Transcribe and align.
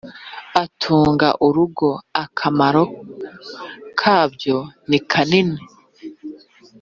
atunga 0.63 1.27
urugo. 1.47 1.89
akamaro 2.23 2.83
kabyo 3.99 4.57
ni 4.89 4.99
kanini 5.11 5.61